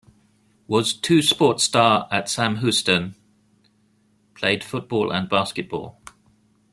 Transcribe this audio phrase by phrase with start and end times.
[0.67, 3.13] Was two sport star at Sam Houston
[4.33, 6.01] played football and basketball.